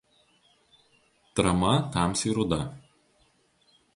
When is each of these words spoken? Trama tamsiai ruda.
Trama 1.39 1.73
tamsiai 1.97 2.35
ruda. 2.39 2.61